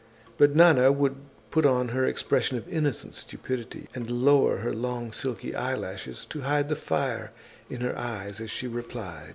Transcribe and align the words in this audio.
But 0.39 0.55
Nana 0.55 0.91
would 0.91 1.15
put 1.51 1.63
on 1.63 1.89
her 1.89 2.03
expression 2.05 2.57
of 2.57 2.67
innocent 2.67 3.13
stupidity 3.13 3.87
and 3.93 4.09
lower 4.09 4.57
her 4.57 4.73
long 4.73 5.11
silky 5.11 5.53
eyelashes 5.55 6.25
to 6.31 6.41
hide 6.41 6.69
the 6.69 6.75
fire 6.75 7.31
in 7.69 7.81
her 7.81 7.95
eyes 7.95 8.41
as 8.41 8.49
she 8.49 8.65
replied. 8.67 9.29